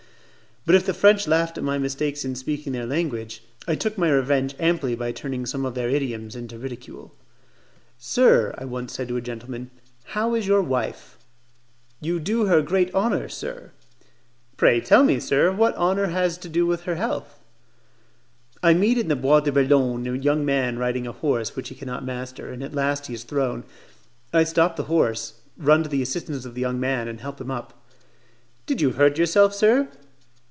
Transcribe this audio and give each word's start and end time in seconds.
But 0.63 0.75
if 0.75 0.85
the 0.85 0.93
French 0.93 1.27
laughed 1.27 1.57
at 1.57 1.63
my 1.63 1.79
mistakes 1.79 2.23
in 2.23 2.35
speaking 2.35 2.71
their 2.71 2.85
language, 2.85 3.43
I 3.67 3.73
took 3.73 3.97
my 3.97 4.11
revenge 4.11 4.53
amply 4.59 4.93
by 4.93 5.11
turning 5.11 5.47
some 5.47 5.65
of 5.65 5.73
their 5.73 5.89
idioms 5.89 6.35
into 6.35 6.59
ridicule. 6.59 7.15
"Sir," 7.97 8.53
I 8.59 8.65
once 8.65 8.93
said 8.93 9.07
to 9.07 9.17
a 9.17 9.21
gentleman, 9.21 9.71
"how 10.13 10.35
is 10.35 10.45
your 10.45 10.61
wife?" 10.61 11.17
"You 11.99 12.19
do 12.19 12.45
her 12.45 12.61
great 12.61 12.93
honour, 12.93 13.27
sir." 13.27 13.71
"Pray 14.55 14.79
tell 14.79 15.03
me, 15.03 15.19
sir, 15.19 15.51
what 15.51 15.73
her 15.73 15.79
honour 15.79 16.05
has 16.07 16.37
to 16.37 16.47
do 16.47 16.67
with 16.67 16.81
her 16.83 16.93
health?" 16.95 17.39
I 18.61 18.75
meet 18.75 18.99
in 18.99 19.07
the 19.07 19.15
Bois 19.15 19.39
de 19.39 19.51
Boulogne 19.51 20.05
a 20.05 20.13
young 20.15 20.45
man 20.45 20.77
riding 20.77 21.07
a 21.07 21.11
horse 21.11 21.55
which 21.55 21.69
he 21.69 21.75
cannot 21.75 22.05
master, 22.05 22.51
and 22.53 22.63
at 22.63 22.75
last 22.75 23.07
he 23.07 23.15
is 23.15 23.23
thrown. 23.23 23.63
I 24.31 24.43
stop 24.43 24.75
the 24.75 24.83
horse, 24.83 25.41
run 25.57 25.81
to 25.81 25.89
the 25.89 26.03
assistance 26.03 26.45
of 26.45 26.53
the 26.53 26.61
young 26.61 26.79
man 26.79 27.07
and 27.07 27.19
help 27.19 27.41
him 27.41 27.49
up. 27.49 27.83
"Did 28.67 28.79
you 28.79 28.91
hurt 28.91 29.17
yourself, 29.17 29.55
sir?" 29.55 29.87